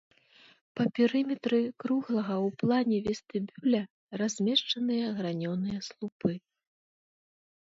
Па 0.77 0.83
перыметры 0.99 1.59
круглага 1.83 2.35
ў 2.47 2.49
плане 2.63 2.97
вестыбюля 3.09 3.81
размешчаныя 4.23 5.07
гранёныя 5.21 5.79
слупы. 5.91 6.31